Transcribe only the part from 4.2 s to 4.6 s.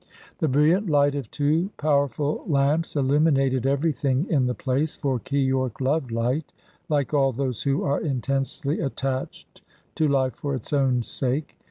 in the